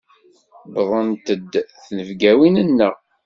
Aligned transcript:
Wwḍent-d 0.77 1.51
tnebgawin-nneɣ. 1.85 2.95